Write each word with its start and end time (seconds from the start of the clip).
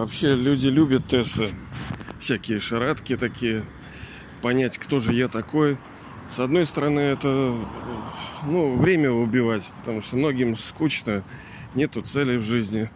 Вообще 0.00 0.34
люди 0.34 0.68
любят 0.68 1.08
тесты. 1.08 1.50
Всякие 2.20 2.58
шарадки 2.58 3.18
такие. 3.18 3.66
Понять, 4.40 4.78
кто 4.78 4.98
же 4.98 5.12
я 5.12 5.28
такой. 5.28 5.76
С 6.26 6.40
одной 6.40 6.64
стороны, 6.64 7.00
это 7.00 7.54
ну, 8.46 8.78
время 8.78 9.10
убивать, 9.10 9.70
потому 9.80 10.00
что 10.00 10.16
многим 10.16 10.56
скучно, 10.56 11.22
нету 11.74 12.00
цели 12.00 12.38
в 12.38 12.42
жизни 12.42 12.88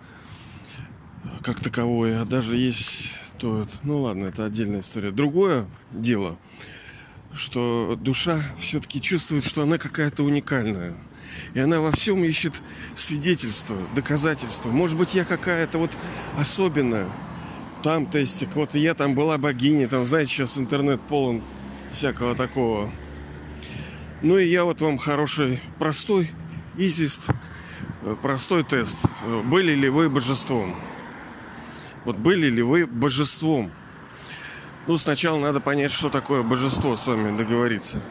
как 1.43 1.61
таковой, 1.61 2.19
а 2.19 2.25
даже 2.25 2.57
есть 2.57 3.13
то, 3.39 3.67
ну 3.83 4.01
ладно, 4.01 4.25
это 4.25 4.47
отдельная 4.47 4.81
история. 4.81 5.11
Другое 5.11 5.67
дело, 5.91 6.39
что 7.35 7.99
душа 8.01 8.41
все-таки 8.59 9.03
чувствует, 9.03 9.45
что 9.45 9.61
она 9.61 9.77
какая-то 9.77 10.23
уникальная. 10.23 10.95
И 11.55 11.61
она 11.61 11.81
во 11.81 11.93
всем 11.93 12.25
ищет 12.25 12.55
свидетельства, 12.95 13.77
доказательства. 13.95 14.71
Может 14.71 14.97
быть, 14.97 15.15
я 15.15 15.25
какая-то 15.25 15.79
вот 15.79 15.97
особенная. 16.39 17.09
Там 17.83 18.07
тестик, 18.07 18.55
вот 18.55 18.75
я 18.75 18.95
там 18.95 19.15
была 19.15 19.37
богиней, 19.37 19.87
там, 19.87 20.07
знаете, 20.07 20.33
сейчас 20.33 20.57
интернет 20.57 21.01
полон 21.03 21.43
всякого 21.93 22.35
такого. 22.35 22.91
Ну 24.23 24.39
и 24.39 24.47
я 24.49 24.65
вот 24.65 24.81
вам 24.81 24.97
хороший, 24.97 25.61
простой, 25.79 26.31
изист, 26.79 27.29
э, 28.03 28.17
простой 28.23 28.65
тест. 28.65 28.97
Были 29.45 29.75
ли 29.75 29.91
вы 29.91 30.09
божеством? 30.09 30.75
Вот 32.05 32.17
были 32.17 32.49
ли 32.49 32.63
вы 32.63 32.87
божеством? 32.87 33.71
Ну, 34.87 34.99
сначала 34.99 35.39
надо 35.39 35.61
понять, 35.61 35.93
что 35.93 36.11
такое 36.11 36.43
божество, 36.43 36.97
с 36.97 37.07
вами 37.07 37.37
договориться. 37.37 38.03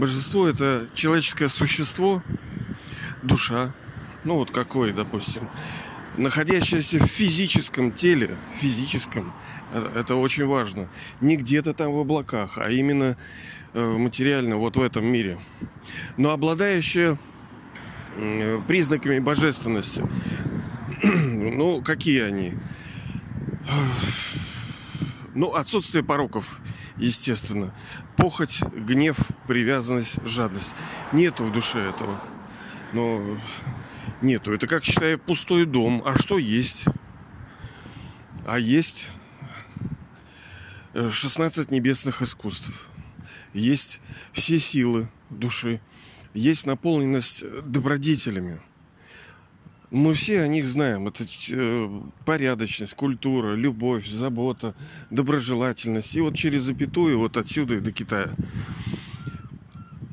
Божество– 0.00 0.48
это 0.48 0.88
человеческое 0.94 1.48
существо, 1.48 2.22
душа, 3.22 3.72
ну 4.24 4.36
вот 4.36 4.50
какой, 4.50 4.92
допустим, 4.92 5.48
находящаяся 6.16 6.98
в 6.98 7.06
физическом 7.06 7.92
теле, 7.92 8.36
физическом, 8.56 9.32
э, 9.72 9.92
это 9.96 10.16
очень 10.16 10.46
важно, 10.46 10.88
не 11.20 11.36
где-то 11.36 11.74
там 11.74 11.92
в 11.92 11.98
облаках, 11.98 12.58
а 12.58 12.70
именно 12.70 13.16
Э, 13.72 13.84
материально 13.84 14.56
вот 14.56 14.76
в 14.76 14.82
этом 14.82 15.06
мире, 15.06 15.38
но 16.16 16.30
обладающая 16.30 17.16
признаками 18.66 19.20
божественности. 19.20 20.04
ну, 21.02 21.80
какие 21.80 22.22
они? 22.22 22.54
Ну, 25.34 25.54
отсутствие 25.54 26.02
пороков, 26.02 26.60
естественно. 27.00 27.74
Похоть, 28.16 28.62
гнев, 28.72 29.16
привязанность, 29.46 30.24
жадность. 30.24 30.74
Нету 31.12 31.44
в 31.44 31.52
душе 31.52 31.80
этого. 31.80 32.20
Но 32.92 33.38
нету. 34.20 34.52
Это, 34.52 34.66
как 34.66 34.84
считаю, 34.84 35.18
пустой 35.18 35.66
дом. 35.66 36.02
А 36.04 36.18
что 36.18 36.38
есть? 36.38 36.84
А 38.46 38.58
есть 38.58 39.10
16 40.94 41.70
небесных 41.70 42.22
искусств 42.22 42.88
есть 43.52 44.00
все 44.32 44.58
силы 44.58 45.08
души, 45.28 45.80
есть 46.34 46.66
наполненность 46.66 47.44
добродетелями. 47.64 48.60
Мы 49.90 50.14
все 50.14 50.42
о 50.42 50.46
них 50.46 50.68
знаем. 50.68 51.08
Это 51.08 51.24
э, 51.50 52.00
порядочность, 52.24 52.94
культура, 52.94 53.54
любовь, 53.54 54.08
забота, 54.08 54.74
доброжелательность. 55.10 56.14
И 56.14 56.20
вот 56.20 56.36
через 56.36 56.62
запятую, 56.62 57.18
вот 57.18 57.36
отсюда 57.36 57.76
и 57.76 57.80
до 57.80 57.90
Китая. 57.90 58.30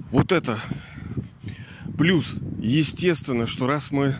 Вот 0.09 0.31
это 0.31 0.58
плюс. 1.95 2.36
Естественно, 2.58 3.45
что 3.45 3.67
раз 3.67 3.92
мы 3.92 4.16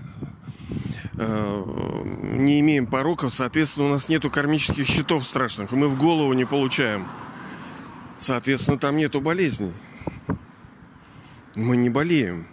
э, 1.16 2.04
не 2.34 2.60
имеем 2.60 2.86
пороков, 2.86 3.34
соответственно, 3.34 3.88
у 3.88 3.90
нас 3.90 4.10
нету 4.10 4.30
кармических 4.30 4.86
счетов 4.86 5.28
страшных. 5.28 5.72
Мы 5.72 5.88
в 5.88 5.98
голову 5.98 6.34
не 6.34 6.46
получаем. 6.46 7.08
Соответственно, 8.20 8.78
там 8.78 8.98
нету 8.98 9.22
болезней. 9.22 9.74
Мы 11.56 11.78
не 11.78 11.90
болеем. 11.90 12.46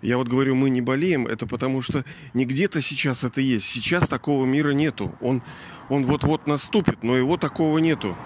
Я 0.00 0.16
вот 0.16 0.28
говорю, 0.28 0.54
мы 0.54 0.70
не 0.70 0.80
болеем, 0.80 1.26
это 1.26 1.46
потому 1.46 1.82
что 1.82 2.04
не 2.34 2.44
где-то 2.44 2.80
сейчас 2.80 3.24
это 3.24 3.40
есть. 3.40 3.66
Сейчас 3.66 4.08
такого 4.08 4.44
мира 4.46 4.70
нету. 4.70 5.14
Он, 5.20 5.42
он 5.88 6.04
вот-вот 6.04 6.46
наступит, 6.46 7.02
но 7.02 7.16
его 7.16 7.36
такого 7.36 7.78
нету. 7.78 8.16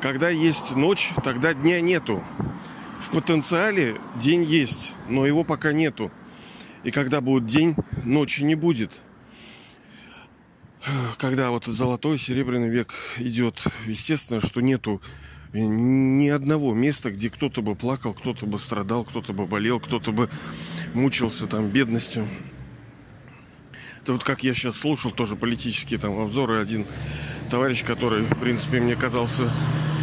Когда 0.00 0.28
есть 0.28 0.76
ночь, 0.76 1.10
тогда 1.24 1.54
дня 1.54 1.80
нету. 1.80 2.22
В 2.98 3.10
потенциале 3.10 3.96
день 4.16 4.44
есть, 4.44 4.94
но 5.08 5.26
его 5.26 5.44
пока 5.44 5.72
нету. 5.72 6.10
И 6.84 6.90
когда 6.90 7.20
будет 7.20 7.46
день, 7.46 7.74
ночи 8.04 8.42
не 8.42 8.54
будет 8.54 9.00
когда 11.18 11.50
вот 11.50 11.64
золотой, 11.66 12.18
серебряный 12.18 12.68
век 12.68 12.92
идет, 13.18 13.64
естественно, 13.86 14.40
что 14.40 14.60
нету 14.60 15.02
ни 15.52 16.28
одного 16.28 16.74
места, 16.74 17.10
где 17.10 17.30
кто-то 17.30 17.62
бы 17.62 17.74
плакал, 17.74 18.14
кто-то 18.14 18.46
бы 18.46 18.58
страдал, 18.58 19.04
кто-то 19.04 19.32
бы 19.32 19.46
болел, 19.46 19.80
кто-то 19.80 20.12
бы 20.12 20.28
мучился 20.96 21.46
там 21.46 21.68
бедностью. 21.68 22.26
Это 24.02 24.14
вот 24.14 24.24
как 24.24 24.42
я 24.42 24.54
сейчас 24.54 24.78
слушал 24.78 25.10
тоже 25.10 25.36
политические 25.36 26.00
там 26.00 26.18
обзоры, 26.18 26.58
один 26.58 26.86
товарищ, 27.50 27.84
который, 27.84 28.22
в 28.22 28.40
принципе, 28.40 28.80
мне 28.80 28.96
казался 28.96 29.50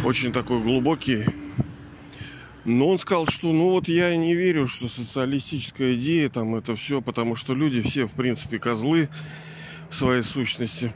очень 0.04 0.32
такой 0.32 0.62
глубокий, 0.62 1.24
но 2.64 2.88
он 2.88 2.98
сказал, 2.98 3.26
что 3.26 3.52
ну 3.52 3.70
вот 3.70 3.88
я 3.88 4.16
не 4.16 4.34
верю, 4.34 4.66
что 4.66 4.88
социалистическая 4.88 5.94
идея 5.96 6.28
там 6.28 6.54
это 6.54 6.76
все, 6.76 7.02
потому 7.02 7.34
что 7.34 7.54
люди 7.54 7.82
все, 7.82 8.06
в 8.06 8.12
принципе, 8.12 8.58
козлы, 8.58 9.08
своей 9.90 10.22
сущности. 10.22 10.92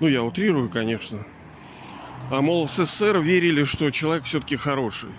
Ну, 0.00 0.08
я 0.08 0.22
утрирую, 0.22 0.68
конечно. 0.68 1.26
А, 2.30 2.40
мол, 2.40 2.66
в 2.66 2.72
СССР 2.72 3.18
верили, 3.18 3.64
что 3.64 3.90
человек 3.90 4.24
все-таки 4.24 4.56
хороший. 4.56 5.10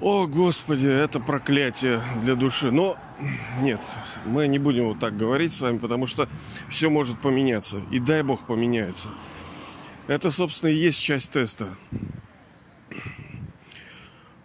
О, 0.00 0.26
Господи, 0.26 0.86
это 0.86 1.20
проклятие 1.20 2.00
для 2.22 2.34
души. 2.34 2.70
Но 2.70 2.96
нет, 3.60 3.80
мы 4.24 4.48
не 4.48 4.58
будем 4.58 4.86
вот 4.88 4.98
так 4.98 5.14
говорить 5.14 5.52
с 5.52 5.60
вами, 5.60 5.76
потому 5.76 6.06
что 6.06 6.26
все 6.70 6.88
может 6.88 7.20
поменяться. 7.20 7.82
И 7.90 7.98
дай 7.98 8.22
Бог 8.22 8.46
поменяется. 8.46 9.10
Это, 10.06 10.30
собственно, 10.30 10.70
и 10.70 10.74
есть 10.74 10.98
часть 10.98 11.32
теста. 11.32 11.76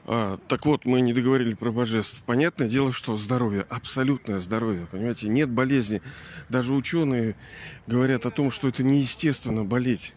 А, 0.08 0.38
так 0.50 0.66
вот, 0.66 0.84
мы 0.86 1.00
не 1.00 1.14
договорили 1.14 1.54
про 1.54 1.72
божеств. 1.72 2.22
Понятное 2.26 2.68
дело, 2.68 2.92
что 2.92 3.16
здоровье, 3.16 3.66
абсолютное 3.70 4.40
здоровье, 4.40 4.88
понимаете, 4.92 5.30
нет 5.30 5.50
болезни. 5.50 6.02
Даже 6.50 6.74
ученые 6.74 7.38
говорят 7.88 8.26
о 8.26 8.32
том, 8.32 8.52
что 8.52 8.68
это 8.68 8.84
неестественно 8.84 9.64
болеть. 9.64 10.16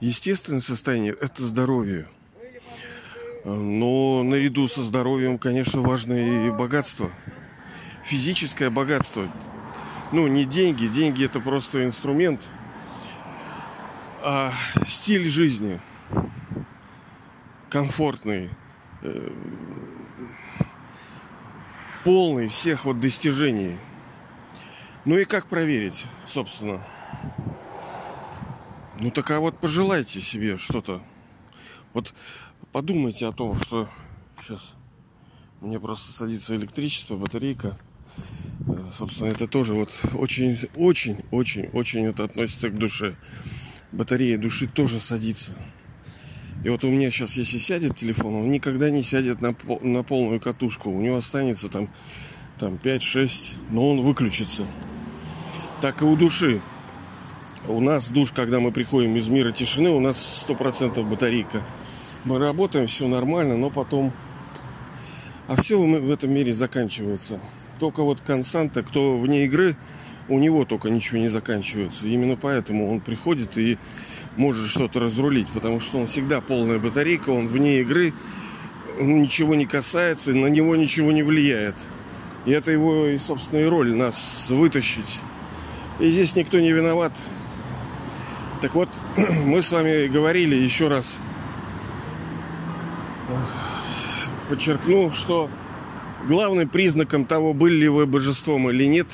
Естественное 0.00 0.60
состояние– 0.60 1.16
это 1.20 1.42
здоровье. 1.44 2.06
Но 3.46 4.22
наряду 4.22 4.68
со 4.68 4.82
здоровьем, 4.82 5.38
конечно, 5.38 5.80
важно 5.80 6.12
и 6.48 6.50
богатство. 6.50 7.10
Физическое 8.04 8.68
богатство. 8.68 9.28
Ну, 10.12 10.26
не 10.26 10.44
деньги. 10.44 10.86
Деньги– 10.86 11.24
это 11.26 11.40
просто 11.40 11.84
инструмент. 11.84 12.50
А 14.22 14.52
стиль 14.86 15.30
жизни 15.30 15.80
комфортный– 17.70 18.50
Э, 19.02 19.30
полный 22.04 22.48
всех 22.48 22.84
вот 22.84 22.98
достижений. 22.98 23.76
Ну 25.04 25.18
и 25.18 25.24
как 25.24 25.46
проверить, 25.46 26.06
собственно? 26.26 26.84
Ну 28.98 29.10
так 29.10 29.30
а 29.30 29.40
вот 29.40 29.58
пожелайте 29.60 30.20
себе 30.20 30.56
что-то. 30.56 31.02
Вот 31.92 32.14
подумайте 32.76 33.26
о 33.26 33.32
том, 33.32 33.56
что 33.56 33.88
сейчас 34.38 34.74
мне 35.62 35.80
просто 35.80 36.12
садится 36.12 36.54
электричество, 36.56 37.16
батарейка. 37.16 37.78
Э, 38.68 38.72
собственно, 38.94 39.28
это 39.28 39.48
тоже 39.48 39.72
вот 39.72 39.88
очень, 40.12 40.58
очень, 40.74 41.24
очень, 41.30 41.68
очень 41.68 42.04
это 42.04 42.24
относится 42.24 42.68
к 42.68 42.76
душе. 42.76 43.16
Батарея 43.92 44.36
души 44.36 44.66
тоже 44.66 45.00
садится. 45.00 45.52
И 46.64 46.68
вот 46.68 46.84
у 46.84 46.90
меня 46.90 47.10
сейчас, 47.10 47.38
если 47.38 47.56
сядет 47.56 47.96
телефон, 47.96 48.34
он 48.34 48.50
никогда 48.50 48.90
не 48.90 49.02
сядет 49.02 49.40
на, 49.40 49.56
на 49.80 50.02
полную 50.02 50.38
катушку. 50.38 50.90
У 50.90 51.00
него 51.00 51.16
останется 51.16 51.70
там, 51.70 51.88
там 52.58 52.74
5-6, 52.74 53.54
но 53.70 53.90
он 53.92 54.02
выключится. 54.02 54.66
Так 55.80 56.02
и 56.02 56.04
у 56.04 56.14
души. 56.14 56.60
У 57.68 57.80
нас 57.80 58.10
душ, 58.10 58.32
когда 58.32 58.60
мы 58.60 58.70
приходим 58.70 59.16
из 59.16 59.28
мира 59.28 59.50
тишины, 59.50 59.88
у 59.88 60.00
нас 60.00 60.44
100% 60.46 61.02
батарейка. 61.08 61.62
Мы 62.26 62.40
работаем, 62.40 62.88
все 62.88 63.06
нормально, 63.06 63.56
но 63.56 63.70
потом... 63.70 64.12
А 65.46 65.62
все 65.62 65.78
в 65.78 66.10
этом 66.10 66.32
мире 66.32 66.54
заканчивается. 66.54 67.38
Только 67.78 68.02
вот 68.02 68.18
константа, 68.20 68.82
кто 68.82 69.16
вне 69.16 69.44
игры, 69.44 69.76
у 70.28 70.40
него 70.40 70.64
только 70.64 70.90
ничего 70.90 71.18
не 71.18 71.28
заканчивается. 71.28 72.08
Именно 72.08 72.34
поэтому 72.34 72.90
он 72.90 72.98
приходит 72.98 73.56
и 73.56 73.78
может 74.36 74.66
что-то 74.66 74.98
разрулить, 74.98 75.46
потому 75.54 75.78
что 75.78 75.98
он 75.98 76.08
всегда 76.08 76.40
полная 76.40 76.80
батарейка, 76.80 77.30
он 77.30 77.46
вне 77.46 77.82
игры, 77.82 78.12
ничего 78.98 79.54
не 79.54 79.66
касается, 79.66 80.32
на 80.32 80.48
него 80.48 80.74
ничего 80.74 81.12
не 81.12 81.22
влияет. 81.22 81.76
И 82.44 82.50
это 82.50 82.72
его, 82.72 83.06
собственно, 83.24 83.60
и 83.60 83.66
роль 83.66 83.94
нас 83.94 84.46
вытащить 84.50 85.20
И 86.00 86.10
здесь 86.10 86.34
никто 86.34 86.58
не 86.58 86.72
виноват. 86.72 87.12
Так 88.62 88.74
вот, 88.74 88.88
мы 89.44 89.62
с 89.62 89.70
вами 89.70 90.08
говорили 90.08 90.56
еще 90.56 90.88
раз. 90.88 91.20
Подчеркну, 94.48 95.10
что 95.10 95.50
главным 96.26 96.68
признаком 96.68 97.24
того, 97.24 97.54
были 97.54 97.74
ли 97.74 97.88
вы 97.88 98.06
божеством 98.06 98.70
или 98.70 98.84
нет, 98.84 99.06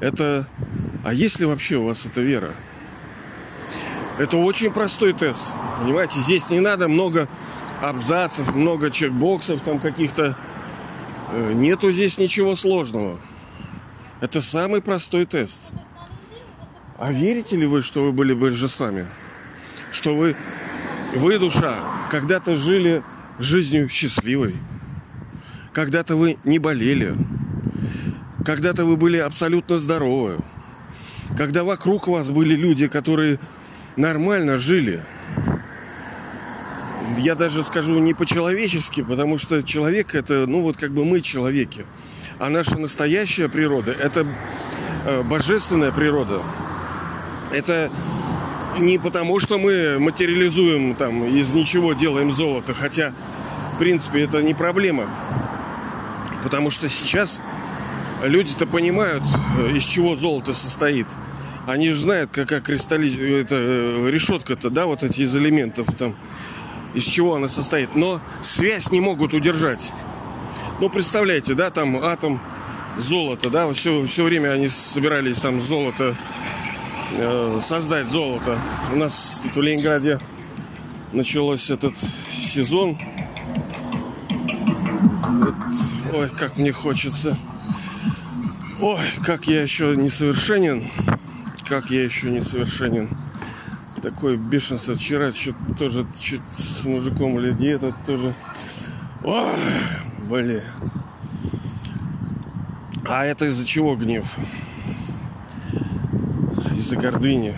это, 0.00 0.46
а 1.04 1.12
есть 1.12 1.40
ли 1.40 1.46
вообще 1.46 1.76
у 1.76 1.86
вас 1.86 2.06
эта 2.06 2.20
вера? 2.20 2.54
Это 4.18 4.36
очень 4.36 4.70
простой 4.72 5.12
тест. 5.12 5.46
Понимаете, 5.80 6.20
здесь 6.20 6.50
не 6.50 6.60
надо 6.60 6.88
много 6.88 7.28
абзацев, 7.80 8.54
много 8.54 8.90
чекбоксов 8.90 9.62
там 9.62 9.78
каких-то. 9.78 10.36
Э, 11.32 11.52
нету 11.54 11.90
здесь 11.90 12.18
ничего 12.18 12.54
сложного. 12.56 13.18
Это 14.20 14.42
самый 14.42 14.82
простой 14.82 15.24
тест. 15.24 15.70
А 16.98 17.12
верите 17.12 17.56
ли 17.56 17.66
вы, 17.66 17.80
что 17.82 18.04
вы 18.04 18.12
были 18.12 18.34
божествами? 18.34 19.06
Что 19.90 20.14
вы, 20.14 20.36
вы, 21.14 21.38
душа, 21.38 21.78
когда-то 22.10 22.56
жили 22.56 23.02
жизнью 23.38 23.88
счастливой? 23.88 24.56
Когда-то 25.72 26.16
вы 26.16 26.38
не 26.44 26.58
болели? 26.58 27.14
Когда-то 28.44 28.84
вы 28.84 28.96
были 28.96 29.16
абсолютно 29.18 29.78
здоровы? 29.78 30.40
Когда 31.36 31.62
вокруг 31.62 32.08
вас 32.08 32.28
были 32.28 32.54
люди, 32.54 32.88
которые 32.88 33.38
нормально 33.96 34.58
жили? 34.58 35.04
Я 37.18 37.34
даже 37.36 37.64
скажу 37.64 37.98
не 38.00 38.12
по-человечески, 38.12 39.02
потому 39.02 39.38
что 39.38 39.62
человек 39.62 40.14
это, 40.14 40.46
ну 40.46 40.62
вот 40.62 40.76
как 40.76 40.90
бы 40.90 41.04
мы 41.04 41.20
человеки. 41.20 41.86
А 42.40 42.50
наша 42.50 42.76
настоящая 42.76 43.48
природа– 43.48 43.92
это 44.00 44.26
э, 45.06 45.22
божественная 45.22 45.92
природа. 45.92 46.42
Это 47.52 47.90
не 48.78 48.98
потому, 48.98 49.40
что 49.40 49.58
мы 49.58 49.98
материализуем 49.98 50.94
там 50.94 51.26
из 51.26 51.52
ничего 51.52 51.92
делаем 51.92 52.32
золото, 52.32 52.74
хотя, 52.74 53.12
в 53.74 53.78
принципе, 53.78 54.22
это 54.22 54.42
не 54.42 54.54
проблема. 54.54 55.08
Потому 56.42 56.70
что 56.70 56.88
сейчас 56.88 57.40
люди-то 58.24 58.66
понимают, 58.66 59.22
э, 59.58 59.72
из 59.72 59.84
чего 59.84 60.16
золото 60.16 60.52
состоит. 60.52 61.06
Они 61.66 61.88
же 61.90 61.96
знают, 61.96 62.30
какая 62.30 62.60
кристалли... 62.60 63.40
это, 63.40 63.56
э, 63.58 64.10
решетка-то, 64.10 64.70
да, 64.70 64.86
вот 64.86 65.02
эти 65.02 65.22
из 65.22 65.34
элементов 65.36 65.86
там, 65.96 66.16
из 66.94 67.04
чего 67.04 67.34
она 67.34 67.48
состоит. 67.48 67.94
Но 67.94 68.20
связь 68.40 68.90
не 68.90 69.00
могут 69.00 69.34
удержать. 69.34 69.92
Ну, 70.80 70.88
представляете, 70.88 71.54
да, 71.54 71.70
там 71.70 72.02
атом 72.02 72.40
золота, 72.96 73.50
да, 73.50 73.70
все, 73.72 74.06
все 74.06 74.24
время 74.24 74.50
они 74.52 74.68
собирались 74.68 75.38
там 75.38 75.60
золото, 75.60 76.16
создать 77.60 78.08
золото. 78.08 78.58
У 78.92 78.96
нас 78.96 79.42
в 79.54 79.60
Ленинграде 79.60 80.18
начался 81.12 81.74
этот 81.74 81.94
сезон. 82.28 82.98
Вот, 85.22 85.54
ой, 86.14 86.28
как 86.30 86.56
мне 86.56 86.72
хочется. 86.72 87.36
Ой, 88.80 89.00
как 89.24 89.46
я 89.46 89.62
еще 89.62 89.96
несовершенен. 89.96 90.84
Как 91.68 91.90
я 91.90 92.04
еще 92.04 92.30
несовершенен. 92.30 93.08
Такое 94.02 94.36
бешенство. 94.36 94.94
Вчера 94.94 95.32
что 95.32 95.54
тоже 95.78 96.06
чуть 96.20 96.42
с 96.52 96.84
мужиком 96.84 97.38
или 97.38 97.74
этот 97.74 97.94
тоже. 98.04 98.34
Ой, 99.22 99.46
Блин. 100.30 100.62
А 103.08 103.24
это 103.24 103.46
из-за 103.46 103.66
чего 103.66 103.96
гнев? 103.96 104.36
Из-за 106.90 107.00
гордыни, 107.00 107.54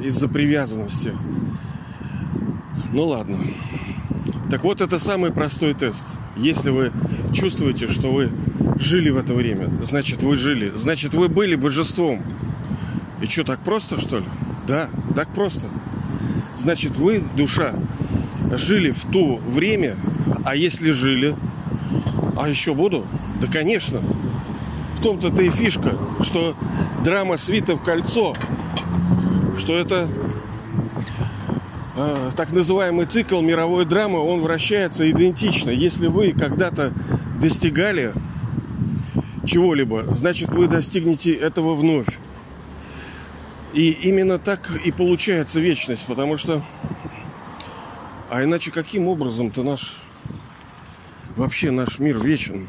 из-за 0.00 0.28
привязанности. 0.28 1.12
Ну 2.92 3.06
ладно. 3.06 3.36
Так 4.48 4.62
вот, 4.62 4.80
это 4.80 5.00
самый 5.00 5.32
простой 5.32 5.74
тест. 5.74 6.04
Если 6.36 6.70
вы 6.70 6.92
чувствуете, 7.32 7.88
что 7.88 8.12
вы 8.12 8.30
жили 8.78 9.10
в 9.10 9.18
это 9.18 9.34
время, 9.34 9.72
значит, 9.82 10.22
вы 10.22 10.36
жили. 10.36 10.70
Значит, 10.76 11.14
вы 11.14 11.26
были 11.26 11.56
божеством. 11.56 12.22
И 13.20 13.26
что, 13.26 13.42
так 13.42 13.58
просто, 13.64 14.00
что 14.00 14.20
ли? 14.20 14.24
Да, 14.68 14.88
так 15.16 15.34
просто. 15.34 15.66
Значит, 16.56 16.96
вы, 16.96 17.24
душа, 17.36 17.74
жили 18.52 18.92
в 18.92 19.04
то 19.06 19.38
время, 19.38 19.96
а 20.44 20.54
если 20.54 20.92
жили, 20.92 21.34
а 22.36 22.48
еще 22.48 22.72
буду? 22.72 23.04
Да, 23.40 23.48
конечно. 23.48 24.00
В 24.96 25.02
том-то-то 25.02 25.42
и 25.42 25.50
фишка, 25.50 25.98
что 26.20 26.54
драма 27.02 27.36
свита 27.36 27.74
в 27.74 27.82
кольцо, 27.82 28.36
что 29.58 29.76
это 29.76 30.08
э, 31.96 32.30
так 32.36 32.52
называемый 32.52 33.06
цикл 33.06 33.40
мировой 33.40 33.84
драмы, 33.84 34.18
он 34.18 34.40
вращается 34.40 35.10
идентично. 35.10 35.70
Если 35.70 36.06
вы 36.06 36.32
когда-то 36.32 36.92
достигали 37.40 38.12
чего-либо, 39.46 40.14
значит 40.14 40.50
вы 40.50 40.66
достигнете 40.68 41.32
этого 41.32 41.74
вновь. 41.74 42.18
И 43.72 43.90
именно 43.90 44.38
так 44.38 44.70
и 44.84 44.90
получается 44.90 45.60
вечность, 45.60 46.06
потому 46.06 46.36
что... 46.36 46.62
А 48.28 48.42
иначе 48.42 48.70
каким 48.70 49.06
образом-то 49.06 49.62
наш 49.62 49.98
вообще 51.36 51.70
наш 51.70 51.98
мир 51.98 52.18
вечен? 52.18 52.68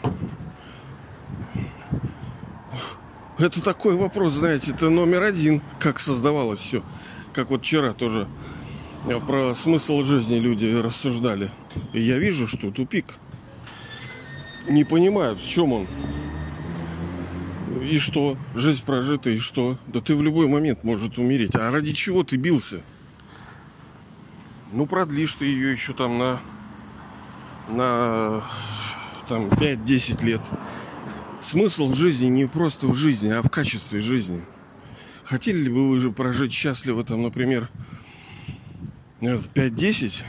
Это 3.39 3.61
такой 3.61 3.95
вопрос, 3.95 4.33
знаете, 4.33 4.71
это 4.71 4.89
номер 4.89 5.21
один, 5.21 5.61
как 5.79 5.99
создавалось 5.99 6.59
все. 6.59 6.83
Как 7.33 7.51
вот 7.51 7.61
вчера 7.61 7.93
тоже 7.93 8.27
про 9.27 9.53
смысл 9.53 10.01
жизни 10.01 10.39
люди 10.39 10.65
рассуждали. 10.65 11.51
И 11.93 12.01
я 12.01 12.17
вижу, 12.17 12.47
что 12.47 12.71
тупик. 12.71 13.05
Не 14.67 14.83
понимают, 14.83 15.39
в 15.39 15.47
чем 15.47 15.71
он. 15.71 15.87
И 17.83 17.99
что? 17.99 18.37
Жизнь 18.55 18.83
прожита, 18.83 19.29
и 19.29 19.37
что? 19.37 19.77
Да 19.85 19.99
ты 19.99 20.15
в 20.15 20.23
любой 20.23 20.47
момент 20.47 20.83
может 20.83 21.19
умереть. 21.19 21.55
А 21.55 21.71
ради 21.71 21.93
чего 21.93 22.23
ты 22.23 22.37
бился? 22.37 22.81
Ну, 24.73 24.87
продлишь 24.87 25.35
ты 25.35 25.45
ее 25.45 25.71
еще 25.71 25.93
там 25.93 26.17
на 26.17 26.39
на 27.69 28.43
там 29.27 29.47
5-10 29.49 30.25
лет. 30.25 30.41
Смысл 31.47 31.87
в 31.87 31.95
жизни 31.95 32.25
не 32.25 32.45
просто 32.45 32.87
в 32.87 32.95
жизни, 32.95 33.29
а 33.29 33.41
в 33.41 33.49
качестве 33.49 34.01
жизни. 34.01 34.41
Хотели 35.23 35.59
ли 35.59 35.69
бы 35.69 35.87
вы 35.87 36.01
же 36.01 36.11
прожить 36.11 36.51
счастливо, 36.51 37.05
там, 37.05 37.23
например, 37.23 37.69
5-10, 39.21 40.23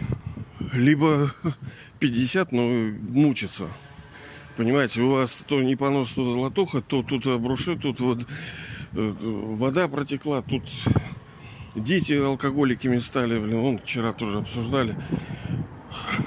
либо 0.75 1.35
50, 1.99 2.53
но 2.53 2.69
мучиться. 2.69 3.67
Понимаете, 4.57 5.03
у 5.03 5.11
вас 5.11 5.45
то 5.49 5.61
не 5.61 5.75
понос, 5.75 6.13
то 6.13 6.23
золотуха, 6.23 6.83
то 6.83 7.03
тут 7.03 7.27
обруши, 7.27 7.75
тут 7.77 7.99
вот 7.99 8.25
э, 8.93 9.13
вода 9.21 9.89
протекла, 9.89 10.43
тут 10.43 10.63
дети 11.75 12.13
алкоголиками 12.13 12.99
стали, 12.99 13.41
блин, 13.41 13.59
вон 13.59 13.79
вчера 13.81 14.13
тоже 14.13 14.39
обсуждали. 14.39 14.95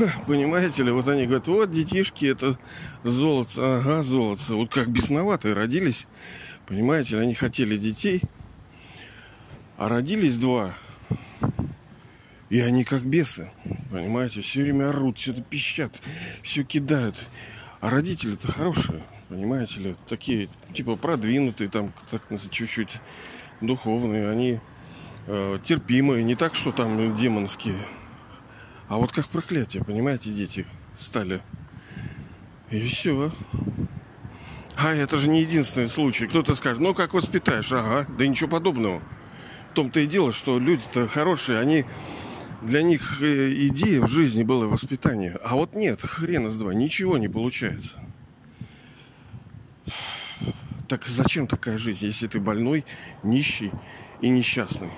Понимаете 0.28 0.84
ли, 0.84 0.92
вот 0.92 1.08
они 1.08 1.26
говорят, 1.26 1.48
вот 1.48 1.72
детишки, 1.72 2.26
это 2.26 2.58
золото, 3.04 3.78
ага, 3.78 4.04
золото. 4.04 4.56
Вот 4.56 4.74
как 4.74 4.90
бесноватые 4.90 5.54
родились, 5.54 6.08
понимаете 6.68 7.16
ли, 7.16 7.22
они 7.24 7.34
хотели 7.34 7.78
детей, 7.78 8.22
а 9.78 9.90
родились 9.90 10.38
два. 10.38 10.74
И 12.50 12.60
они 12.60 12.84
как 12.84 13.04
бесы, 13.04 13.50
понимаете, 13.92 14.42
все 14.42 14.62
время 14.62 14.90
орут, 14.90 15.18
все 15.18 15.32
это 15.32 15.42
пищат, 15.42 16.02
все 16.44 16.64
кидают. 16.64 17.28
А 17.80 17.90
родители-то 17.90 18.52
хорошие, 18.52 19.04
понимаете 19.30 19.80
ли, 19.80 19.96
такие, 20.08 20.50
типа, 20.74 20.98
продвинутые, 20.98 21.70
там, 21.70 21.94
так, 22.10 22.24
чуть-чуть 22.52 23.00
духовные, 23.62 24.30
они 24.30 24.60
э, 25.28 25.60
терпимые, 25.64 26.24
не 26.24 26.36
так, 26.36 26.54
что 26.56 26.74
там 26.74 27.16
демонские. 27.16 27.78
А 28.92 28.98
вот 28.98 29.14
как 29.14 29.30
проклятие, 29.30 29.86
понимаете, 29.86 30.32
дети 30.32 30.68
стали. 31.00 31.42
И 32.72 32.82
все. 32.90 33.32
А 34.76 34.94
это 34.94 35.16
же 35.16 35.30
не 35.30 35.44
единственный 35.44 35.88
случай. 35.88 36.28
Кто-то 36.28 36.56
скажет, 36.56 36.80
ну 36.80 36.94
как 36.94 37.14
воспитаешь? 37.14 37.72
Ага, 37.72 38.06
да 38.20 38.28
ничего 38.28 38.50
подобного. 38.50 39.02
В 39.70 39.76
том-то 39.76 40.02
и 40.02 40.08
дело, 40.08 40.34
что 40.34 40.60
люди-то 40.60 41.08
хорошие, 41.08 41.60
они 41.60 41.86
для 42.64 42.82
них 42.82 43.22
э, 43.22 43.54
идея 43.68 44.02
в 44.02 44.10
жизни 44.10 44.44
было 44.44 44.66
воспитание. 44.66 45.40
А 45.42 45.56
вот 45.56 45.74
нет, 45.74 46.02
хрена 46.02 46.52
с 46.52 46.58
два, 46.58 46.74
ничего 46.74 47.18
не 47.18 47.30
получается. 47.30 47.98
Так 50.90 51.06
зачем 51.06 51.48
такая 51.48 51.78
жизнь, 51.78 52.08
если 52.08 52.28
ты 52.28 52.42
больной, 52.42 52.84
нищий 53.24 53.72
и 54.20 54.28
несчастный? 54.28 54.90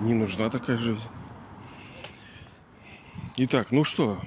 Не 0.00 0.14
нужна 0.14 0.50
такая 0.50 0.78
жизнь. 0.78 0.98
Итак, 3.36 3.72
ну 3.72 3.82
что, 3.82 4.22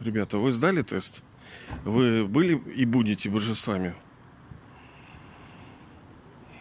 ребята, 0.00 0.38
вы 0.38 0.50
сдали 0.50 0.80
тест? 0.80 1.22
Вы 1.84 2.26
были 2.26 2.56
и 2.74 2.86
будете 2.86 3.28
божествами? 3.28 3.94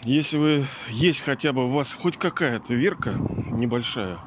если 0.04 0.38
вы 0.38 0.68
есть 0.90 1.22
хотя 1.22 1.52
бы 1.52 1.66
у 1.66 1.70
вас 1.70 1.94
хоть 1.94 2.18
какая-то 2.18 2.76
верка 2.76 3.14
небольшая, 3.52 4.20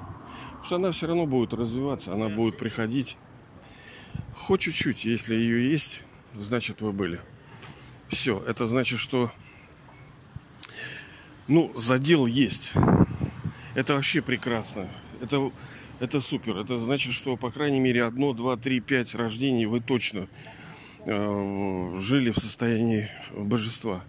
что 0.63 0.77
она 0.77 0.91
все 0.91 1.07
равно 1.07 1.27
будет 1.27 1.53
развиваться, 1.55 2.13
она 2.13 2.29
будет 2.29 2.59
приходить. 2.59 3.17
Хоть 4.35 4.63
чуть-чуть, 4.63 5.05
если 5.05 5.35
ее 5.35 5.71
есть, 5.71 6.03
значит 6.35 6.81
вы 6.81 6.93
были. 6.93 7.21
Все, 8.09 8.43
это 8.45 8.67
значит, 8.67 8.99
что 8.99 9.31
ну, 11.47 11.73
задел 11.77 12.27
есть. 12.27 12.73
Это 13.75 13.95
вообще 13.95 14.21
прекрасно. 14.21 14.89
Это, 15.21 15.53
это 16.01 16.21
супер. 16.21 16.57
Это 16.57 16.79
значит, 16.79 17.13
что, 17.13 17.37
по 17.37 17.51
крайней 17.51 17.81
мере, 17.81 18.05
одно, 18.05 18.33
два, 18.33 18.57
три, 18.57 18.81
пять 18.81 19.15
рождений 19.15 19.67
вы 19.67 19.81
точно 19.81 20.29
э, 21.05 21.97
жили 21.99 22.31
в 22.31 22.39
состоянии 22.39 23.09
божества. 23.35 24.03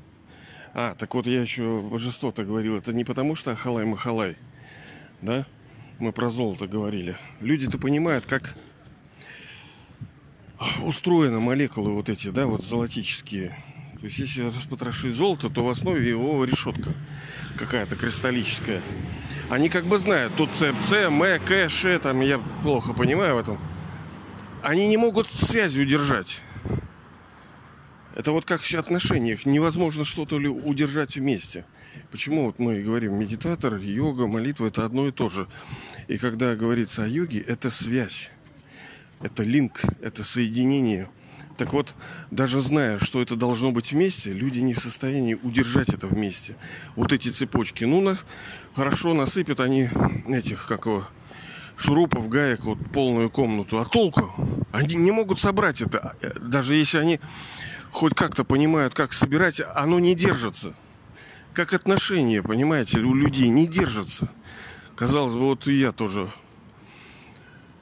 А, 0.74 0.96
так 0.96 1.14
вот 1.16 1.26
я 1.28 1.42
еще 1.42 1.82
божество-то 1.82 2.46
говорил. 2.46 2.78
Это 2.78 2.94
не 2.94 3.04
потому, 3.04 3.36
что 3.36 3.52
Ахалай-Махалай, 3.52 4.36
да? 5.22 5.46
Мы 5.98 6.12
про 6.14 6.30
золото 6.30 6.68
говорили. 6.68 7.16
Люди-то 7.42 7.78
понимают, 7.78 8.26
как 8.26 8.56
устроены 10.84 11.40
молекулы 11.40 11.94
вот 11.94 12.10
эти, 12.10 12.30
да, 12.30 12.46
вот 12.46 12.64
золотические. 12.64 13.50
То 14.00 14.06
есть, 14.06 14.20
если 14.20 14.44
распотрошить 14.44 15.14
золото, 15.14 15.50
то 15.50 15.66
в 15.66 15.70
основе 15.70 16.08
его 16.08 16.46
решетка 16.46 16.94
какая-то 17.58 17.96
кристаллическая. 17.96 18.82
Они 19.50 19.68
как 19.68 19.86
бы 19.86 19.98
знают, 19.98 20.34
тут 20.36 20.52
ЦМЦ, 20.52 20.94
М, 20.94 21.22
К, 21.40 21.70
Ш, 21.70 21.98
там 22.00 22.22
я 22.22 22.40
плохо 22.62 22.94
понимаю 22.94 23.36
в 23.36 23.40
этом. 23.40 23.60
Они 24.62 24.88
не 24.88 24.98
могут 24.98 25.30
связи 25.30 25.80
удержать. 25.80 26.44
Это 28.16 28.32
вот 28.32 28.46
как 28.46 28.62
в 28.62 28.74
отношениях. 28.76 29.46
Невозможно 29.46 30.06
что-то 30.06 30.36
удержать 30.36 31.16
вместе. 31.16 31.66
Почему 32.12 32.46
вот 32.46 32.60
мы 32.60 32.82
говорим, 32.82 33.16
медитатор, 33.16 33.78
йога, 33.78 34.28
молитва 34.28 34.68
это 34.68 34.86
одно 34.86 35.08
и 35.08 35.12
то 35.12 35.30
же. 35.30 35.48
И 36.08 36.18
когда 36.18 36.56
говорится 36.56 37.04
о 37.04 37.08
йоге, 37.08 37.40
это 37.40 37.72
связь. 37.72 38.32
Это 39.22 39.44
линк, 39.44 39.82
это 40.02 40.24
соединение. 40.24 41.10
Так 41.60 41.74
вот, 41.74 41.94
даже 42.32 42.62
зная, 42.62 43.00
что 43.00 43.22
это 43.22 43.36
должно 43.36 43.74
быть 43.74 43.92
вместе, 43.92 44.32
люди 44.32 44.60
не 44.60 44.74
в 44.74 44.80
состоянии 44.80 45.38
удержать 45.44 45.90
это 45.90 46.08
вместе. 46.08 46.56
Вот 46.96 47.12
эти 47.12 47.28
цепочки. 47.28 47.84
Ну, 47.84 48.00
на, 48.00 48.18
хорошо 48.74 49.14
насыпят 49.14 49.60
они 49.60 49.90
этих, 50.30 50.68
как 50.68 50.86
его, 50.86 51.04
шурупов, 51.76 52.30
гаек, 52.30 52.62
вот 52.62 52.78
полную 52.94 53.30
комнату. 53.30 53.78
А 53.78 53.84
толку? 53.84 54.34
Они 54.72 54.96
не 54.96 55.12
могут 55.12 55.42
собрать 55.42 55.82
это. 55.82 56.16
Даже 56.40 56.76
если 56.76 56.98
они 56.98 57.20
хоть 57.92 58.14
как-то 58.14 58.46
понимают, 58.46 58.94
как 58.94 59.12
собирать, 59.12 59.62
оно 59.76 60.00
не 60.00 60.16
держится. 60.16 60.74
Как 61.52 61.74
отношения, 61.74 62.42
понимаете, 62.42 63.02
у 63.02 63.14
людей 63.14 63.50
не 63.50 63.68
держатся. 63.68 64.30
Казалось 64.96 65.34
бы, 65.34 65.42
вот 65.42 65.68
и 65.68 65.78
я 65.78 65.92
тоже. 65.92 66.30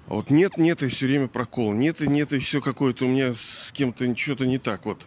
А 0.07 0.13
вот 0.13 0.29
нет, 0.29 0.57
нет, 0.57 0.83
и 0.83 0.87
все 0.87 1.05
время 1.05 1.27
прокол. 1.27 1.73
Нет, 1.73 2.01
и 2.01 2.07
нет, 2.07 2.31
и 2.31 2.39
все 2.39 2.61
какое-то 2.61 3.05
у 3.05 3.09
меня 3.09 3.33
с 3.33 3.71
кем-то 3.73 4.15
что-то 4.15 4.45
не 4.45 4.57
так 4.57 4.85
вот. 4.85 5.05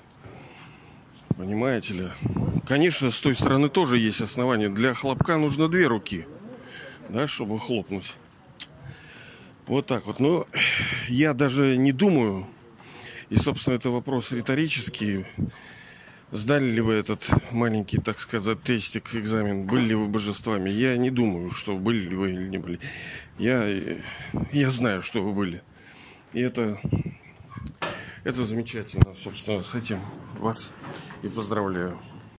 Понимаете 1.39 1.95
ли? 1.95 2.09
Конечно, 2.67 3.11
с 3.11 3.19
той 3.21 3.35
стороны 3.35 3.71
тоже 3.71 3.99
есть 3.99 4.21
основания. 4.21 4.69
Для 4.69 4.93
хлопка 4.93 5.39
нужно 5.39 5.69
две 5.69 5.87
руки, 5.87 6.27
да, 7.09 7.27
чтобы 7.27 7.59
хлопнуть. 7.59 8.17
Вот 9.67 9.87
так 9.87 10.07
вот. 10.07 10.21
Но 10.21 10.47
я 11.09 11.33
даже 11.33 11.79
не 11.79 11.93
думаю, 11.93 12.47
и, 13.31 13.37
собственно, 13.37 13.77
это 13.77 13.89
вопрос 13.89 14.33
риторический. 14.33 15.25
Сдали 16.33 16.71
ли 16.71 16.81
вы 16.81 16.95
этот 16.95 17.29
маленький, 17.51 17.99
так 17.99 18.21
сказать, 18.21 18.61
тестик, 18.63 19.17
экзамен? 19.17 19.67
Были 19.67 19.87
ли 19.87 19.95
вы 19.97 20.07
божествами? 20.07 20.71
Я 20.71 20.97
не 20.97 21.11
думаю, 21.11 21.51
что 21.51 21.77
были 21.77 22.09
ли 22.09 22.15
вы 22.15 22.33
или 22.33 22.49
не 22.49 22.59
были. 22.59 22.79
Я, 23.37 23.67
я 24.53 24.71
знаю, 24.71 25.03
что 25.03 25.23
вы 25.23 25.33
были. 25.33 25.63
И 26.33 26.41
это, 26.41 26.79
это 28.23 28.45
замечательно. 28.45 29.13
Собственно, 29.17 29.63
с 29.65 29.75
этим 29.75 29.99
вас 30.39 30.71
и 31.25 31.29
поздравляю. 31.29 31.99